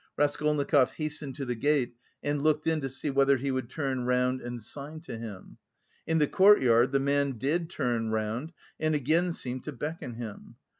[0.17, 1.93] Raskolnikov hastened to the gate
[2.23, 5.57] and looked in to see whether he would look round and sign to him.
[6.07, 10.55] In the court yard the man did turn round and again seemed to beckon him.